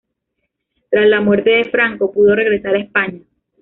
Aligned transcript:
Tras 0.89 1.07
la 1.07 1.21
muerte 1.21 1.51
de 1.51 1.65
Franco, 1.69 2.11
pudo 2.11 2.33
regresar 2.33 2.73
a 2.73 2.79
España. 2.79 3.19